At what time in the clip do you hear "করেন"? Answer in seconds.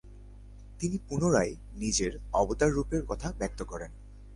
3.63-3.91